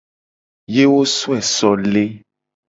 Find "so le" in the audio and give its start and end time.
1.55-2.03